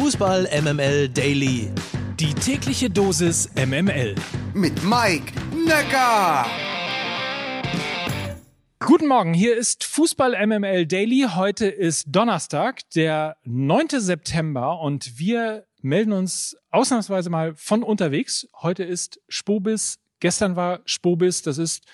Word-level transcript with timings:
Fußball 0.00 0.48
MML 0.62 1.08
Daily. 1.08 1.72
Die 2.20 2.32
tägliche 2.32 2.88
Dosis 2.88 3.50
MML. 3.56 4.14
Mit 4.54 4.84
Mike 4.84 5.32
Necker. 5.52 6.46
Guten 8.78 9.08
Morgen, 9.08 9.34
hier 9.34 9.56
ist 9.56 9.82
Fußball 9.82 10.46
MML 10.46 10.86
Daily. 10.86 11.26
Heute 11.34 11.66
ist 11.66 12.04
Donnerstag, 12.10 12.88
der 12.90 13.38
9. 13.42 13.88
September 13.98 14.80
und 14.80 15.18
wir 15.18 15.66
melden 15.82 16.12
uns 16.12 16.56
ausnahmsweise 16.70 17.28
mal 17.28 17.56
von 17.56 17.82
unterwegs. 17.82 18.48
Heute 18.54 18.84
ist 18.84 19.20
Spobis, 19.28 19.98
gestern 20.20 20.54
war 20.54 20.78
Spobis, 20.84 21.42
das 21.42 21.58
ist 21.58 21.84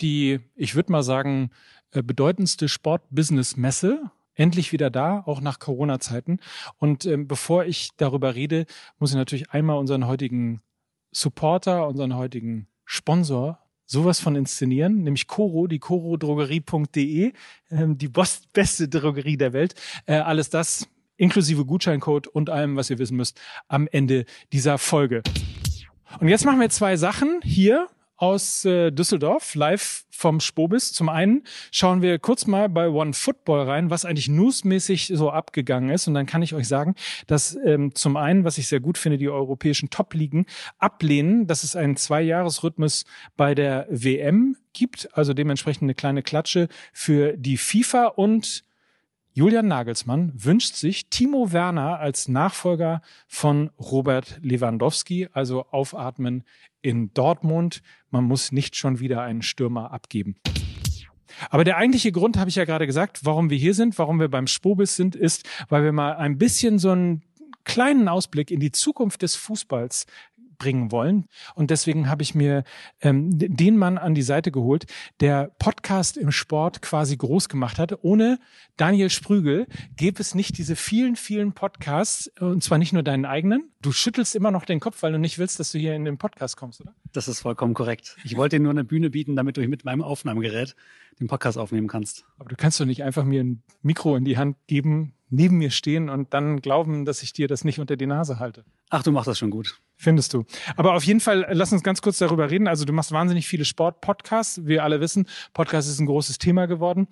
die, 0.00 0.40
ich 0.56 0.74
würde 0.74 0.90
mal 0.90 1.04
sagen, 1.04 1.50
äh, 1.92 2.02
bedeutendste 2.02 2.68
Sport-Business-Messe 2.68 4.10
endlich 4.36 4.72
wieder 4.72 4.90
da, 4.90 5.22
auch 5.26 5.40
nach 5.40 5.58
Corona-Zeiten. 5.58 6.38
Und 6.78 7.04
ähm, 7.06 7.26
bevor 7.26 7.64
ich 7.64 7.90
darüber 7.96 8.34
rede, 8.34 8.66
muss 8.98 9.10
ich 9.10 9.16
natürlich 9.16 9.50
einmal 9.50 9.78
unseren 9.78 10.06
heutigen 10.06 10.60
Supporter, 11.10 11.88
unseren 11.88 12.14
heutigen 12.14 12.68
Sponsor 12.84 13.58
sowas 13.86 14.20
von 14.20 14.34
inszenieren, 14.36 15.04
nämlich 15.04 15.28
Coro, 15.28 15.68
die 15.68 15.78
corodrogerie.de, 15.78 17.32
ähm, 17.70 17.98
die 17.98 18.10
beste 18.52 18.88
Drogerie 18.88 19.36
der 19.36 19.52
Welt. 19.52 19.74
Äh, 20.06 20.16
alles 20.16 20.50
das 20.50 20.88
inklusive 21.16 21.64
Gutscheincode 21.64 22.26
und 22.26 22.50
allem, 22.50 22.76
was 22.76 22.90
ihr 22.90 22.98
wissen 22.98 23.16
müsst, 23.16 23.40
am 23.68 23.88
Ende 23.90 24.26
dieser 24.52 24.76
Folge. 24.76 25.22
Und 26.20 26.28
jetzt 26.28 26.44
machen 26.44 26.60
wir 26.60 26.68
zwei 26.68 26.96
Sachen 26.96 27.40
hier 27.42 27.88
aus 28.16 28.64
äh, 28.64 28.90
Düsseldorf, 28.90 29.54
live 29.54 30.04
vom 30.10 30.40
Spobis. 30.40 30.92
Zum 30.92 31.08
einen 31.08 31.44
schauen 31.70 32.02
wir 32.02 32.18
kurz 32.18 32.46
mal 32.46 32.68
bei 32.68 32.88
One 32.88 33.12
Football 33.12 33.68
rein, 33.68 33.90
was 33.90 34.04
eigentlich 34.04 34.28
newsmäßig 34.28 35.12
so 35.14 35.30
abgegangen 35.30 35.90
ist. 35.90 36.08
Und 36.08 36.14
dann 36.14 36.26
kann 36.26 36.42
ich 36.42 36.54
euch 36.54 36.66
sagen, 36.68 36.94
dass 37.26 37.56
ähm, 37.64 37.94
zum 37.94 38.16
einen, 38.16 38.44
was 38.44 38.58
ich 38.58 38.68
sehr 38.68 38.80
gut 38.80 38.98
finde, 38.98 39.18
die 39.18 39.28
europäischen 39.28 39.90
Top-Ligen 39.90 40.46
ablehnen, 40.78 41.46
dass 41.46 41.64
es 41.64 41.76
einen 41.76 41.96
Zwei-Jahres-Rhythmus 41.96 43.04
bei 43.36 43.54
der 43.54 43.86
WM 43.90 44.56
gibt. 44.72 45.08
Also 45.12 45.34
dementsprechend 45.34 45.82
eine 45.82 45.94
kleine 45.94 46.22
Klatsche 46.22 46.68
für 46.92 47.36
die 47.36 47.58
FIFA 47.58 48.06
und 48.06 48.64
Julian 49.36 49.68
Nagelsmann 49.68 50.32
wünscht 50.34 50.76
sich 50.76 51.10
Timo 51.10 51.52
Werner 51.52 51.98
als 51.98 52.26
Nachfolger 52.26 53.02
von 53.28 53.68
Robert 53.78 54.40
Lewandowski, 54.40 55.28
also 55.30 55.66
aufatmen 55.72 56.42
in 56.80 57.12
Dortmund. 57.12 57.82
Man 58.08 58.24
muss 58.24 58.50
nicht 58.50 58.76
schon 58.76 58.98
wieder 58.98 59.20
einen 59.20 59.42
Stürmer 59.42 59.92
abgeben. 59.92 60.36
Aber 61.50 61.64
der 61.64 61.76
eigentliche 61.76 62.12
Grund, 62.12 62.38
habe 62.38 62.48
ich 62.48 62.56
ja 62.56 62.64
gerade 62.64 62.86
gesagt, 62.86 63.26
warum 63.26 63.50
wir 63.50 63.58
hier 63.58 63.74
sind, 63.74 63.98
warum 63.98 64.20
wir 64.20 64.28
beim 64.28 64.46
Spobis 64.46 64.96
sind, 64.96 65.14
ist, 65.14 65.46
weil 65.68 65.84
wir 65.84 65.92
mal 65.92 66.16
ein 66.16 66.38
bisschen 66.38 66.78
so 66.78 66.92
einen 66.92 67.22
kleinen 67.64 68.08
Ausblick 68.08 68.50
in 68.50 68.60
die 68.60 68.72
Zukunft 68.72 69.20
des 69.20 69.36
Fußballs 69.36 70.06
bringen 70.58 70.92
wollen. 70.92 71.26
Und 71.54 71.70
deswegen 71.70 72.08
habe 72.08 72.22
ich 72.22 72.34
mir 72.34 72.64
ähm, 73.00 73.30
den 73.32 73.76
Mann 73.76 73.98
an 73.98 74.14
die 74.14 74.22
Seite 74.22 74.50
geholt, 74.50 74.86
der 75.20 75.50
Podcast 75.58 76.16
im 76.16 76.32
Sport 76.32 76.82
quasi 76.82 77.16
groß 77.16 77.48
gemacht 77.48 77.78
hat. 77.78 78.02
Ohne 78.02 78.38
Daniel 78.76 79.10
Sprügel 79.10 79.66
gäbe 79.96 80.20
es 80.20 80.34
nicht 80.34 80.58
diese 80.58 80.76
vielen, 80.76 81.16
vielen 81.16 81.52
Podcasts, 81.52 82.30
und 82.40 82.62
zwar 82.62 82.78
nicht 82.78 82.92
nur 82.92 83.02
deinen 83.02 83.24
eigenen. 83.24 83.70
Du 83.82 83.92
schüttelst 83.92 84.34
immer 84.34 84.50
noch 84.50 84.64
den 84.64 84.80
Kopf, 84.80 85.02
weil 85.02 85.12
du 85.12 85.18
nicht 85.18 85.38
willst, 85.38 85.60
dass 85.60 85.72
du 85.72 85.78
hier 85.78 85.94
in 85.94 86.04
den 86.04 86.18
Podcast 86.18 86.56
kommst, 86.56 86.80
oder? 86.80 86.94
Das 87.12 87.28
ist 87.28 87.40
vollkommen 87.40 87.74
korrekt. 87.74 88.16
Ich 88.24 88.36
wollte 88.36 88.56
dir 88.56 88.62
nur 88.62 88.72
eine 88.72 88.84
Bühne 88.84 89.10
bieten, 89.10 89.36
damit 89.36 89.56
du 89.56 89.66
mit 89.66 89.84
meinem 89.84 90.02
Aufnahmegerät 90.02 90.74
den 91.20 91.28
Podcast 91.28 91.58
aufnehmen 91.58 91.88
kannst. 91.88 92.24
Aber 92.38 92.48
du 92.48 92.56
kannst 92.56 92.80
doch 92.80 92.84
nicht 92.84 93.02
einfach 93.02 93.24
mir 93.24 93.42
ein 93.42 93.62
Mikro 93.82 94.16
in 94.16 94.24
die 94.24 94.36
Hand 94.36 94.56
geben, 94.66 95.14
neben 95.30 95.58
mir 95.58 95.70
stehen 95.70 96.08
und 96.08 96.34
dann 96.34 96.60
glauben, 96.60 97.04
dass 97.04 97.22
ich 97.22 97.32
dir 97.32 97.48
das 97.48 97.64
nicht 97.64 97.78
unter 97.78 97.96
die 97.96 98.06
Nase 98.06 98.38
halte. 98.38 98.64
Ach, 98.90 99.02
du 99.02 99.12
machst 99.12 99.28
das 99.28 99.38
schon 99.38 99.50
gut. 99.50 99.80
Findest 99.96 100.34
du. 100.34 100.44
Aber 100.76 100.94
auf 100.94 101.04
jeden 101.04 101.20
Fall, 101.20 101.46
lass 101.50 101.72
uns 101.72 101.82
ganz 101.82 102.02
kurz 102.02 102.18
darüber 102.18 102.50
reden. 102.50 102.68
Also 102.68 102.84
du 102.84 102.92
machst 102.92 103.12
wahnsinnig 103.12 103.46
viele 103.46 103.64
Sport-Podcasts. 103.64 104.66
Wir 104.66 104.84
alle 104.84 105.00
wissen, 105.00 105.26
Podcast 105.54 105.88
ist 105.88 105.98
ein 106.00 106.06
großes 106.06 106.38
Thema 106.38 106.66
geworden. 106.66 107.08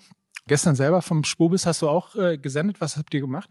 Gestern 0.47 0.75
selber 0.75 1.01
vom 1.01 1.25
Spobis 1.25 1.65
hast 1.65 1.81
du 1.81 1.89
auch 1.89 2.15
äh, 2.17 2.37
gesendet. 2.37 2.81
Was 2.81 2.99
habt 2.99 3.15
ihr 3.15 3.21
gemacht? 3.21 3.49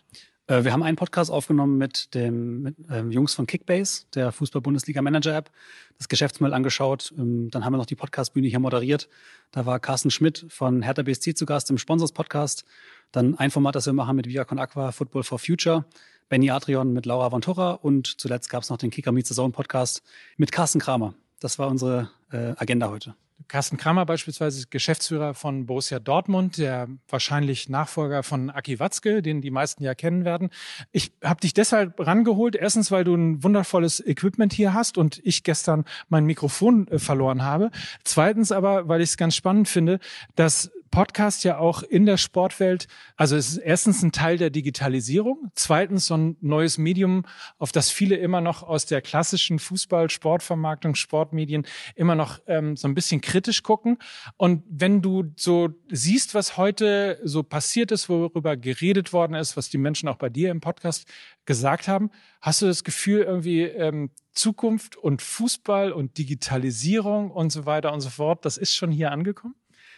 Äh, 0.48 0.64
wir 0.64 0.74
haben 0.74 0.84
einen 0.84 0.98
Podcast 0.98 1.31
aufgenommen 1.31 1.78
mit 1.78 2.14
dem 2.14 2.62
mit, 2.64 2.76
ähm, 2.90 3.12
Jungs 3.12 3.34
von 3.34 3.48
Kickbase, 3.48 4.06
der 4.14 4.31
Fußball-Bundesliga-Manager-App, 4.31 5.50
das 5.98 6.09
Geschäftsmodell 6.09 6.54
angeschaut. 6.54 7.14
Ähm, 7.18 7.50
dann 7.50 7.64
haben 7.64 7.74
wir 7.74 7.78
noch 7.78 7.86
die 7.86 7.96
Podcastbühne 7.96 8.48
hier 8.48 8.59
moderiert. 8.59 9.08
Da 9.52 9.66
war 9.66 9.80
Carsten 9.80 10.12
Schmidt 10.12 10.46
von 10.50 10.81
Hertha 10.81 11.04
BSC 11.04 11.34
zu 11.34 11.46
Gast 11.46 11.70
im 11.70 11.78
Sponsors-Podcast. 11.78 12.66
Dann 13.12 13.38
ein 13.38 13.52
Format, 13.52 13.76
das 13.76 13.86
wir 13.86 13.94
machen 13.94 14.16
mit 14.16 14.28
Viacon 14.28 14.59
Aqua, 14.59 14.92
Football 14.92 15.24
for 15.24 15.40
Future. 15.40 15.86
Benny 16.30 16.50
Adrian 16.50 16.94
mit 16.94 17.06
Laura 17.06 17.31
Vontora 17.31 17.74
und 17.74 18.20
zuletzt 18.20 18.50
gab 18.50 18.64
es 18.64 18.70
noch 18.70 18.78
den 18.78 18.90
Kicker 18.90 19.12
Meets 19.12 19.30
the 19.30 19.36
Zone 19.36 19.52
Podcast 19.52 20.02
mit 20.38 20.52
Carsten 20.52 20.80
Kramer. 20.80 21.14
Das 21.40 21.60
war 21.60 21.68
unsere 21.68 22.10
äh, 22.31 22.54
Agenda 22.58 22.90
heute. 22.90 23.14
Carsten 23.47 23.77
Kramer 23.77 24.05
beispielsweise 24.05 24.66
Geschäftsführer 24.69 25.33
von 25.33 25.66
Borussia 25.66 25.99
Dortmund, 25.99 26.57
der 26.57 26.88
wahrscheinlich 27.07 27.69
Nachfolger 27.69 28.23
von 28.23 28.49
Aki 28.49 28.79
Watzke, 28.79 29.21
den 29.21 29.41
die 29.41 29.51
meisten 29.51 29.83
ja 29.83 29.94
kennen 29.95 30.25
werden. 30.25 30.49
Ich 30.91 31.11
habe 31.23 31.39
dich 31.41 31.53
deshalb 31.53 31.99
rangeholt, 31.99 32.55
erstens, 32.55 32.91
weil 32.91 33.03
du 33.03 33.16
ein 33.16 33.44
wundervolles 33.44 34.05
Equipment 34.05 34.53
hier 34.53 34.73
hast 34.73 34.97
und 34.97 35.21
ich 35.23 35.44
gestern 35.44 35.85
mein 36.09 36.25
Mikrofon 36.25 36.88
äh, 36.88 36.99
verloren 36.99 37.44
habe. 37.44 37.71
Zweitens 38.03 38.51
aber, 38.51 38.88
weil 38.88 39.01
ich 39.01 39.09
es 39.09 39.17
ganz 39.17 39.35
spannend 39.35 39.67
finde, 39.67 40.00
dass 40.35 40.71
Podcast 40.94 41.44
ja 41.44 41.58
auch 41.58 41.81
in 41.81 42.06
der 42.06 42.18
Sportwelt, 42.18 42.86
also 43.18 43.36
es 43.36 43.54
ist 43.54 43.58
erstens 43.58 44.04
ein 44.04 44.12
Teil 44.12 44.38
der 44.38 44.52
Digitalisierung, 44.52 45.50
zweitens 45.56 46.06
so 46.06 46.16
ein 46.16 46.38
neues 46.40 46.78
Medium, 46.78 47.26
auf 47.58 47.72
das 47.72 47.90
viele 47.90 48.16
immer 48.18 48.42
noch 48.42 48.62
aus 48.62 48.86
der 48.86 49.02
klassischen 49.02 49.58
Fußball, 49.58 50.12
Sportvermarktung, 50.12 50.94
Sportmedien 50.94 51.66
immer 51.96 52.14
noch 52.14 52.42
ähm, 52.46 52.78
so 52.78 52.88
ein 52.88 52.94
bisschen 52.94 53.22
kritisch 53.22 53.64
gucken. 53.64 53.98
Und 54.38 54.66
wenn 54.70 55.02
du 55.02 55.34
so 55.36 55.70
siehst, 55.90 56.36
was 56.36 56.58
heute 56.58 57.20
so 57.24 57.42
passiert 57.42 57.92
ist, 57.92 58.08
worüber 58.08 58.56
geredet 58.56 59.14
worden 59.14 59.34
ist, 59.34 59.58
was 59.58 59.70
die 59.72 59.80
Menschen 59.80 60.08
auch 60.08 60.18
bei 60.18 60.30
dir 60.30 60.52
im 60.52 60.62
Podcast 60.62 61.08
gesagt 61.46 61.88
haben, 61.88 62.12
hast 62.40 62.62
du 62.62 62.68
das 62.68 62.84
Gefühl 62.84 63.24
irgendwie 63.24 63.64
ähm, 63.64 64.12
Zukunft 64.31 64.96
und 64.96 65.24
Fußball 65.24 65.92
und 65.92 66.20
Digitalisierung 66.20 67.31
und 67.31 67.52
so 67.52 67.66
weiter 67.66 67.92
und 67.94 68.02
so 68.02 68.12
fort, 68.12 68.46
das 68.46 68.58
ist 68.58 68.75
schon 68.75 68.92
hier 68.92 69.12
angekommen? 69.12 69.56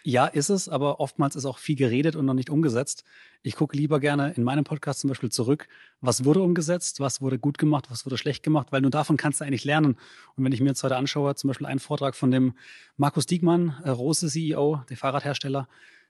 Ja, 0.07 0.27
ist 0.27 0.49
es, 0.49 0.69
aber 0.69 0.99
oftmals 0.99 1.35
ist 1.35 1.45
auch 1.45 1.57
viel 1.57 1.75
geredet 1.75 2.15
und 2.15 2.25
noch 2.25 2.35
nicht 2.35 2.51
umgesetzt. 2.51 3.03
Ich 3.41 3.55
gucke 3.55 3.75
lieber 3.75 3.99
gerne 3.99 4.33
in 4.33 4.43
meinem 4.43 4.63
Podcast 4.63 4.99
zum 4.99 5.07
Beispiel 5.07 5.31
zurück, 5.31 5.67
was 5.99 6.25
wurde 6.25 6.43
umgesetzt, 6.43 6.99
was 6.99 7.21
wurde 7.21 7.39
gut 7.39 7.57
gemacht, 7.57 7.87
was 7.89 8.05
wurde 8.05 8.19
schlecht 8.19 8.43
gemacht, 8.43 8.67
weil 8.69 8.81
nur 8.81 8.91
davon 8.91 9.17
kannst 9.17 9.41
du 9.41 9.45
eigentlich 9.45 9.65
lernen. 9.65 9.97
Und 10.35 10.43
wenn 10.45 10.51
ich 10.51 10.61
mir 10.61 10.67
jetzt 10.67 10.83
heute 10.83 10.95
anschaue, 10.95 11.33
zum 11.33 11.47
Beispiel 11.47 11.65
einen 11.65 11.79
Vortrag 11.79 12.13
von 12.13 12.29
dem 12.29 12.53
Markus 12.97 13.25
Diekmann, 13.25 13.81
äh, 13.83 13.89
Rose 13.89 14.29
CEO, 14.29 14.83
der 14.91 14.95
Fahrradhersteller, 14.95 15.67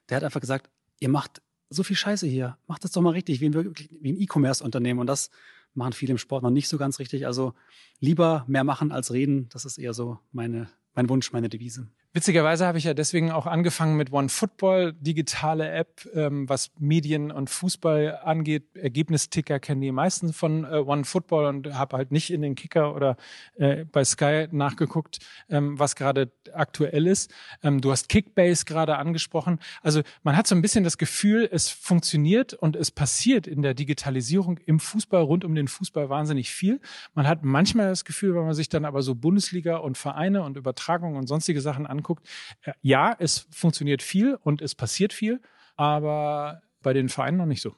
der 0.10 0.18
hat 0.18 0.26
einfach 0.26 0.42
gesagt, 0.42 0.70
ihr 1.00 1.08
macht 1.08 1.42
so 1.70 1.82
viel 1.82 1.96
Scheiße 1.96 2.28
hier, 2.28 2.58
macht 2.68 2.84
das 2.84 2.92
doch 2.92 3.02
mal 3.02 3.12
richtig, 3.12 3.40
wie 3.40 3.46
ein, 3.46 3.54
wie 3.54 4.12
ein 4.12 4.20
E-Commerce-Unternehmen. 4.20 5.00
Und 5.00 5.08
das 5.08 5.30
machen 5.74 5.94
viele 5.94 6.12
im 6.12 6.18
Sport 6.18 6.44
noch 6.44 6.50
nicht 6.50 6.68
so 6.68 6.78
ganz 6.78 7.00
richtig. 7.00 7.28
Also 7.28 7.54
lieber 8.02 8.44
mehr 8.50 8.66
machen 8.66 8.92
als 8.92 9.14
reden, 9.14 9.48
das 9.54 9.64
ist 9.64 9.78
eher 9.78 9.94
so 9.94 10.20
meine, 10.34 10.68
mein 10.96 11.08
Wunsch, 11.08 11.32
meine 11.32 11.48
Devise. 11.48 11.88
Witzigerweise 12.16 12.66
habe 12.66 12.78
ich 12.78 12.86
ja 12.86 12.94
deswegen 12.94 13.30
auch 13.30 13.46
angefangen 13.46 13.98
mit 13.98 14.14
One 14.14 14.30
Football, 14.30 14.94
digitale 14.94 15.70
App, 15.70 16.08
ähm, 16.14 16.48
was 16.48 16.72
Medien 16.80 17.30
und 17.30 17.50
Fußball 17.50 18.20
angeht. 18.24 18.74
Ergebnisticker 18.74 19.60
kennen 19.60 19.82
die 19.82 19.92
meisten 19.92 20.32
von 20.32 20.64
äh, 20.64 20.78
One 20.78 21.04
Football 21.04 21.48
und 21.48 21.78
habe 21.78 21.98
halt 21.98 22.14
nicht 22.14 22.32
in 22.32 22.42
den 22.42 22.56
Kicker 22.56 22.96
oder 22.96 23.18
äh, 23.58 23.84
bei 23.84 24.06
Sky 24.06 24.48
nachgeguckt, 24.50 25.20
ähm, 25.50 25.78
was 25.78 25.98
gerade 25.98 26.32
aktuell 26.54 27.06
ist. 27.06 27.34
Ähm, 27.62 27.82
du 27.82 27.92
hast 27.92 28.08
Kickbase 28.08 28.64
gerade 28.64 28.96
angesprochen. 28.96 29.60
Also 29.82 30.02
man 30.24 30.38
hat 30.38 30.48
so 30.48 30.56
ein 30.56 30.62
bisschen 30.62 30.86
das 30.86 30.98
Gefühl, 30.98 31.50
es 31.52 31.70
funktioniert 31.70 32.54
und 32.54 32.78
es 32.78 32.92
passiert 32.92 33.46
in 33.46 33.62
der 33.62 33.74
Digitalisierung 33.74 34.58
im 34.60 34.80
Fußball 34.80 35.22
rund 35.22 35.44
um 35.44 35.54
den 35.54 35.68
Fußball 35.68 36.08
wahnsinnig 36.08 36.50
viel. 36.50 36.80
Man 37.14 37.28
hat 37.28 37.44
manchmal 37.44 37.90
das 37.90 38.06
Gefühl, 38.06 38.36
wenn 38.36 38.46
man 38.46 38.54
sich 38.54 38.70
dann 38.70 38.86
aber 38.86 39.02
so 39.02 39.16
Bundesliga 39.16 39.76
und 39.76 39.98
Vereine 39.98 40.44
und 40.44 40.56
Übertragungen 40.56 41.18
und 41.18 41.28
sonstige 41.28 41.60
Sachen 41.60 41.86
anguckt, 41.86 42.05
anguckt, 42.06 42.28
äh, 42.64 42.74
ja, 42.82 43.16
es 43.18 43.48
funktioniert 43.52 44.02
viel 44.02 44.36
und 44.36 44.62
es 44.62 44.76
passiert 44.76 45.14
viel, 45.14 45.42
aber 45.76 46.62
bei 46.82 46.94
den 46.94 47.10
Vereinen 47.10 47.38
noch 47.38 47.46
nicht 47.46 47.62
so. 47.62 47.76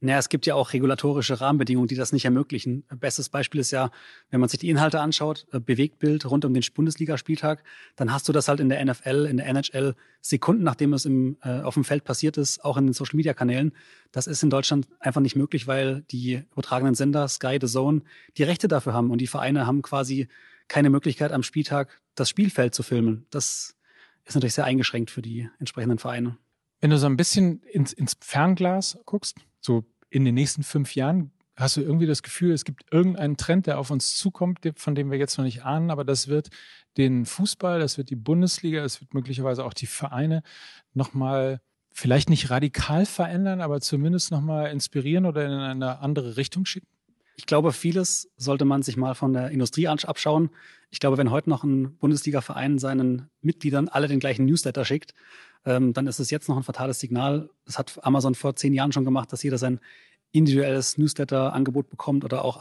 Naja, 0.00 0.18
es 0.18 0.28
gibt 0.28 0.46
ja 0.46 0.54
auch 0.54 0.72
regulatorische 0.72 1.40
Rahmenbedingungen, 1.40 1.88
die 1.88 1.96
das 1.96 2.12
nicht 2.12 2.24
ermöglichen. 2.24 2.84
Bestes 3.00 3.28
Beispiel 3.28 3.60
ist 3.60 3.72
ja, 3.72 3.90
wenn 4.30 4.38
man 4.38 4.48
sich 4.48 4.60
die 4.60 4.68
Inhalte 4.68 5.00
anschaut, 5.00 5.46
äh, 5.52 5.58
Bewegtbild 5.58 6.30
rund 6.30 6.44
um 6.44 6.54
den 6.54 6.62
Bundesligaspieltag, 6.72 7.64
dann 7.96 8.12
hast 8.12 8.28
du 8.28 8.32
das 8.32 8.46
halt 8.46 8.60
in 8.60 8.68
der 8.68 8.84
NFL, 8.84 9.26
in 9.28 9.38
der 9.38 9.46
NHL 9.46 9.96
Sekunden, 10.20 10.62
nachdem 10.62 10.92
es 10.92 11.04
im, 11.04 11.36
äh, 11.42 11.60
auf 11.62 11.74
dem 11.74 11.84
Feld 11.84 12.04
passiert 12.04 12.36
ist, 12.36 12.64
auch 12.64 12.76
in 12.76 12.86
den 12.86 12.92
Social-Media-Kanälen. 12.92 13.72
Das 14.12 14.28
ist 14.28 14.42
in 14.44 14.50
Deutschland 14.50 14.86
einfach 15.00 15.20
nicht 15.20 15.34
möglich, 15.34 15.66
weil 15.66 16.02
die 16.10 16.44
übertragenen 16.52 16.94
Sender, 16.94 17.26
Sky, 17.26 17.58
The 17.60 17.66
Zone, 17.66 18.02
die 18.36 18.44
Rechte 18.44 18.68
dafür 18.68 18.92
haben 18.92 19.10
und 19.10 19.20
die 19.20 19.26
Vereine 19.26 19.66
haben 19.66 19.82
quasi 19.82 20.28
keine 20.68 20.90
Möglichkeit 20.90 21.32
am 21.32 21.42
Spieltag 21.42 22.00
das 22.14 22.28
Spielfeld 22.28 22.74
zu 22.74 22.84
filmen. 22.84 23.26
Das 23.30 23.74
ist 24.24 24.34
natürlich 24.34 24.54
sehr 24.54 24.64
eingeschränkt 24.64 25.10
für 25.10 25.22
die 25.22 25.48
entsprechenden 25.58 25.98
Vereine. 25.98 26.36
Wenn 26.80 26.90
du 26.90 26.98
so 26.98 27.06
ein 27.06 27.16
bisschen 27.16 27.62
ins, 27.62 27.92
ins 27.92 28.16
Fernglas 28.20 28.98
guckst, 29.04 29.38
so 29.60 29.84
in 30.10 30.24
den 30.24 30.34
nächsten 30.34 30.62
fünf 30.62 30.94
Jahren, 30.94 31.32
hast 31.56 31.76
du 31.76 31.80
irgendwie 31.80 32.06
das 32.06 32.22
Gefühl, 32.22 32.52
es 32.52 32.64
gibt 32.64 32.84
irgendeinen 32.92 33.36
Trend, 33.36 33.66
der 33.66 33.78
auf 33.78 33.90
uns 33.90 34.16
zukommt, 34.16 34.60
von 34.76 34.94
dem 34.94 35.10
wir 35.10 35.18
jetzt 35.18 35.36
noch 35.38 35.44
nicht 35.44 35.64
ahnen, 35.64 35.90
aber 35.90 36.04
das 36.04 36.28
wird 36.28 36.48
den 36.96 37.26
Fußball, 37.26 37.80
das 37.80 37.98
wird 37.98 38.10
die 38.10 38.16
Bundesliga, 38.16 38.82
das 38.82 39.00
wird 39.00 39.12
möglicherweise 39.14 39.64
auch 39.64 39.74
die 39.74 39.86
Vereine 39.86 40.42
nochmal 40.94 41.60
vielleicht 41.92 42.30
nicht 42.30 42.50
radikal 42.50 43.06
verändern, 43.06 43.60
aber 43.60 43.80
zumindest 43.80 44.30
nochmal 44.30 44.70
inspirieren 44.70 45.26
oder 45.26 45.46
in 45.46 45.52
eine 45.52 45.98
andere 45.98 46.36
Richtung 46.36 46.64
schicken? 46.64 46.97
Ich 47.38 47.46
glaube, 47.46 47.72
vieles 47.72 48.32
sollte 48.36 48.64
man 48.64 48.82
sich 48.82 48.96
mal 48.96 49.14
von 49.14 49.32
der 49.32 49.52
Industrie 49.52 49.86
abschauen. 49.86 50.50
Ich 50.90 50.98
glaube, 50.98 51.18
wenn 51.18 51.30
heute 51.30 51.48
noch 51.48 51.62
ein 51.62 51.96
Bundesliga-Verein 51.98 52.80
seinen 52.80 53.30
Mitgliedern 53.42 53.88
alle 53.88 54.08
den 54.08 54.18
gleichen 54.18 54.44
Newsletter 54.44 54.84
schickt, 54.84 55.14
ähm, 55.64 55.92
dann 55.92 56.08
ist 56.08 56.18
es 56.18 56.30
jetzt 56.30 56.48
noch 56.48 56.56
ein 56.56 56.64
fatales 56.64 56.98
Signal. 56.98 57.48
Das 57.64 57.78
hat 57.78 58.04
Amazon 58.04 58.34
vor 58.34 58.56
zehn 58.56 58.74
Jahren 58.74 58.90
schon 58.90 59.04
gemacht, 59.04 59.32
dass 59.32 59.44
jeder 59.44 59.56
sein 59.56 59.78
individuelles 60.32 60.98
Newsletter-Angebot 60.98 61.88
bekommt 61.90 62.24
oder 62.24 62.44
auch 62.44 62.60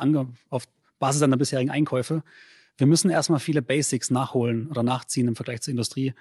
auf 0.49 0.67
Basis 0.99 1.21
seiner 1.21 1.37
bisherigen 1.37 1.71
Einkäufe. 1.71 2.21
Wir 2.77 2.85
müssen 2.85 3.09
erstmal 3.09 3.39
viele 3.39 3.63
Basics 3.63 4.11
nachholen 4.11 4.67
oder 4.67 4.83
nachziehen 4.83 5.27
im 5.27 5.35
Vergleich 5.35 5.61
zur 5.61 5.71
Industrie. 5.71 6.13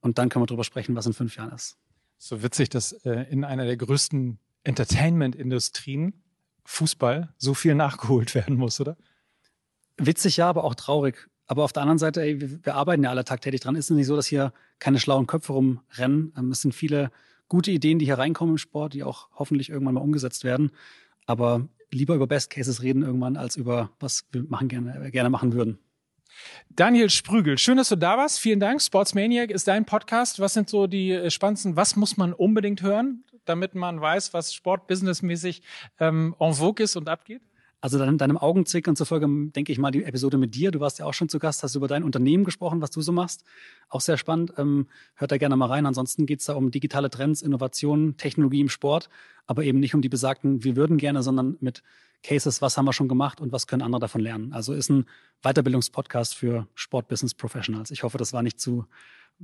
Und 0.00 0.18
dann 0.18 0.28
können 0.28 0.44
wir 0.44 0.46
darüber 0.46 0.62
sprechen, 0.62 0.94
was 0.94 1.06
in 1.06 1.14
fünf 1.14 1.34
Jahren 1.36 1.52
ist. 1.52 1.78
So 2.18 2.44
witzig, 2.44 2.68
dass 2.68 2.92
äh, 2.92 3.26
in 3.28 3.42
einer 3.42 3.64
der 3.64 3.76
größten 3.76 4.38
Entertainment-Industrien 4.62 6.14
Fußball 6.64 7.32
so 7.38 7.54
viel 7.54 7.74
nachgeholt 7.74 8.34
werden 8.34 8.56
muss, 8.56 8.80
oder? 8.80 8.96
Witzig 9.96 10.38
ja, 10.38 10.48
aber 10.48 10.64
auch 10.64 10.74
traurig. 10.74 11.28
Aber 11.46 11.64
auf 11.64 11.72
der 11.72 11.82
anderen 11.82 11.98
Seite, 11.98 12.22
ey, 12.22 12.40
wir, 12.40 12.64
wir 12.64 12.74
arbeiten 12.74 13.04
ja 13.04 13.10
alle 13.10 13.24
tagtäglich 13.24 13.60
dran. 13.60 13.76
Ist 13.76 13.90
es 13.90 13.96
nicht 13.96 14.06
so, 14.06 14.16
dass 14.16 14.26
hier 14.26 14.52
keine 14.78 14.98
schlauen 14.98 15.26
Köpfe 15.26 15.52
rumrennen? 15.52 16.32
Ähm, 16.36 16.50
es 16.50 16.62
sind 16.62 16.74
viele 16.74 17.10
gute 17.48 17.70
Ideen, 17.70 17.98
die 17.98 18.06
hier 18.06 18.18
reinkommen 18.18 18.54
im 18.54 18.58
Sport, 18.58 18.94
die 18.94 19.04
auch 19.04 19.28
hoffentlich 19.34 19.68
irgendwann 19.68 19.94
mal 19.94 20.00
umgesetzt 20.00 20.44
werden. 20.44 20.70
Aber 21.26 21.68
lieber 21.92 22.14
über 22.14 22.26
Best 22.26 22.50
Cases 22.50 22.82
reden 22.82 23.02
irgendwann, 23.02 23.36
als 23.36 23.56
über 23.56 23.90
was 24.00 24.24
wir 24.32 24.44
machen 24.44 24.68
gerne, 24.68 25.10
gerne 25.10 25.30
machen 25.30 25.52
würden. 25.52 25.78
Daniel 26.70 27.10
Sprügel, 27.10 27.58
schön, 27.58 27.76
dass 27.76 27.90
du 27.90 27.96
da 27.96 28.16
warst. 28.16 28.40
Vielen 28.40 28.58
Dank. 28.58 28.82
Sportsmaniac 28.82 29.50
ist 29.50 29.68
dein 29.68 29.84
Podcast. 29.84 30.40
Was 30.40 30.54
sind 30.54 30.68
so 30.68 30.86
die 30.86 31.12
äh, 31.12 31.30
spannendsten, 31.30 31.76
was 31.76 31.94
muss 31.96 32.16
man 32.16 32.32
unbedingt 32.32 32.82
hören, 32.82 33.24
damit 33.44 33.74
man 33.74 34.00
weiß, 34.00 34.34
was 34.34 34.54
sportbusinessmäßig 34.54 35.62
ähm, 36.00 36.34
en 36.38 36.54
vogue 36.54 36.84
ist 36.84 36.96
und 36.96 37.08
abgeht? 37.08 37.42
Also 37.84 37.98
deinem, 37.98 38.16
deinem 38.16 38.38
Augenzwinkern 38.38 38.96
zufolge 38.96 39.26
denke 39.50 39.70
ich 39.70 39.78
mal 39.78 39.90
die 39.90 40.04
Episode 40.04 40.38
mit 40.38 40.54
dir. 40.54 40.70
Du 40.70 40.80
warst 40.80 40.98
ja 40.98 41.04
auch 41.04 41.12
schon 41.12 41.28
zu 41.28 41.38
Gast, 41.38 41.62
hast 41.62 41.74
über 41.74 41.86
dein 41.86 42.02
Unternehmen 42.02 42.44
gesprochen, 42.44 42.80
was 42.80 42.90
du 42.90 43.02
so 43.02 43.12
machst. 43.12 43.44
Auch 43.90 44.00
sehr 44.00 44.16
spannend. 44.16 44.54
Ähm, 44.56 44.86
hört 45.16 45.32
da 45.32 45.36
gerne 45.36 45.54
mal 45.54 45.66
rein. 45.66 45.84
Ansonsten 45.84 46.24
geht 46.24 46.40
es 46.40 46.46
da 46.46 46.54
um 46.54 46.70
digitale 46.70 47.10
Trends, 47.10 47.42
Innovationen, 47.42 48.16
Technologie 48.16 48.62
im 48.62 48.70
Sport, 48.70 49.10
aber 49.46 49.64
eben 49.64 49.80
nicht 49.80 49.94
um 49.94 50.00
die 50.00 50.08
besagten, 50.08 50.64
wir 50.64 50.76
würden 50.76 50.96
gerne, 50.96 51.22
sondern 51.22 51.58
mit 51.60 51.82
Cases, 52.22 52.62
was 52.62 52.78
haben 52.78 52.86
wir 52.86 52.94
schon 52.94 53.06
gemacht 53.06 53.42
und 53.42 53.52
was 53.52 53.66
können 53.66 53.82
andere 53.82 54.00
davon 54.00 54.22
lernen. 54.22 54.54
Also 54.54 54.72
ist 54.72 54.88
ein 54.88 55.04
Weiterbildungspodcast 55.42 56.34
für 56.34 56.66
Sportbusiness 56.74 57.34
Professionals. 57.34 57.90
Ich 57.90 58.02
hoffe, 58.02 58.16
das 58.16 58.32
war 58.32 58.42
nicht 58.42 58.58
zu 58.58 58.86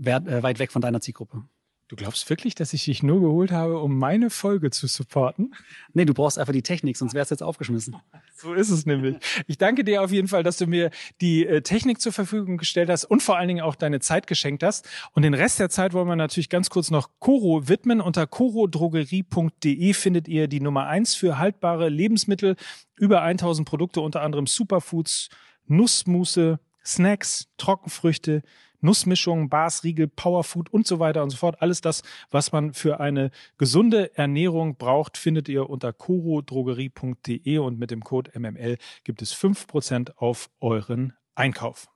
äh, 0.02 0.42
weit 0.42 0.58
weg 0.58 0.72
von 0.72 0.80
deiner 0.80 1.02
Zielgruppe. 1.02 1.44
Du 1.90 1.96
glaubst 1.96 2.30
wirklich, 2.30 2.54
dass 2.54 2.72
ich 2.72 2.84
dich 2.84 3.02
nur 3.02 3.20
geholt 3.20 3.50
habe, 3.50 3.80
um 3.80 3.98
meine 3.98 4.30
Folge 4.30 4.70
zu 4.70 4.86
supporten? 4.86 5.56
Nee, 5.92 6.04
du 6.04 6.14
brauchst 6.14 6.38
einfach 6.38 6.52
die 6.52 6.62
Technik, 6.62 6.96
sonst 6.96 7.14
wär's 7.14 7.30
jetzt 7.30 7.42
aufgeschmissen. 7.42 7.96
So 8.36 8.54
ist 8.54 8.70
es 8.70 8.86
nämlich. 8.86 9.16
Ich 9.48 9.58
danke 9.58 9.84
dir 9.84 10.02
auf 10.02 10.10
jeden 10.10 10.26
Fall, 10.26 10.42
dass 10.42 10.56
du 10.56 10.66
mir 10.66 10.90
die 11.20 11.44
äh, 11.46 11.60
Technik 11.60 12.00
zur 12.00 12.12
Verfügung 12.12 12.56
gestellt 12.56 12.88
hast 12.88 13.04
und 13.04 13.22
vor 13.22 13.36
allen 13.36 13.48
Dingen 13.48 13.60
auch 13.60 13.74
deine 13.74 14.00
Zeit 14.00 14.26
geschenkt 14.26 14.62
hast. 14.62 14.88
Und 15.12 15.24
den 15.24 15.34
Rest 15.34 15.58
der 15.58 15.68
Zeit 15.68 15.92
wollen 15.92 16.08
wir 16.08 16.16
natürlich 16.16 16.48
ganz 16.48 16.70
kurz 16.70 16.90
noch 16.90 17.10
Coro 17.18 17.68
widmen. 17.68 18.00
Unter 18.00 18.26
corodrogerie.de 18.26 19.92
findet 19.92 20.26
ihr 20.26 20.48
die 20.48 20.60
Nummer 20.60 20.86
eins 20.86 21.14
für 21.14 21.36
haltbare 21.36 21.90
Lebensmittel. 21.90 22.56
Über 22.96 23.20
1000 23.20 23.68
Produkte, 23.68 24.00
unter 24.00 24.22
anderem 24.22 24.46
Superfoods, 24.46 25.28
Nussmusse, 25.66 26.60
Snacks, 26.82 27.48
Trockenfrüchte, 27.58 28.42
Nussmischungen, 28.80 29.48
Bars, 29.48 29.84
Riegel, 29.84 30.08
Powerfood 30.08 30.72
und 30.72 30.86
so 30.86 30.98
weiter 30.98 31.22
und 31.22 31.30
so 31.30 31.36
fort. 31.36 31.60
Alles 31.60 31.80
das, 31.80 32.02
was 32.30 32.52
man 32.52 32.74
für 32.74 33.00
eine 33.00 33.30
gesunde 33.58 34.16
Ernährung 34.16 34.76
braucht, 34.76 35.16
findet 35.16 35.48
ihr 35.48 35.68
unter 35.68 35.92
corodrogerie.de 35.92 37.58
und 37.58 37.78
mit 37.78 37.90
dem 37.90 38.02
Code 38.02 38.38
MML 38.38 38.76
gibt 39.04 39.22
es 39.22 39.32
fünf 39.32 39.66
Prozent 39.66 40.18
auf 40.18 40.50
euren 40.60 41.14
Einkauf. 41.34 41.88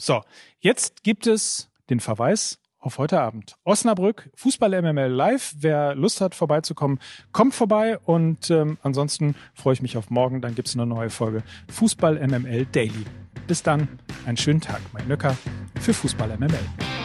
So, 0.00 0.22
jetzt 0.60 1.02
gibt 1.04 1.26
es 1.26 1.70
den 1.88 2.00
Verweis 2.00 2.58
auf 2.86 2.98
heute 2.98 3.20
Abend. 3.20 3.56
Osnabrück, 3.64 4.30
Fußball 4.34 4.80
MML 4.80 5.10
live. 5.10 5.54
Wer 5.58 5.94
Lust 5.96 6.20
hat, 6.20 6.34
vorbeizukommen, 6.34 7.00
kommt 7.32 7.54
vorbei. 7.54 7.98
Und 7.98 8.50
ähm, 8.50 8.78
ansonsten 8.82 9.34
freue 9.54 9.74
ich 9.74 9.82
mich 9.82 9.96
auf 9.96 10.08
morgen. 10.10 10.40
Dann 10.40 10.54
gibt 10.54 10.68
es 10.68 10.76
eine 10.76 10.86
neue 10.86 11.10
Folge 11.10 11.42
Fußball 11.68 12.24
MML 12.26 12.66
Daily. 12.66 13.04
Bis 13.46 13.62
dann, 13.62 13.88
einen 14.26 14.36
schönen 14.36 14.60
Tag, 14.60 14.80
mein 14.92 15.06
Nöcker 15.06 15.36
für 15.80 15.94
Fußball 15.94 16.36
MML. 16.36 16.95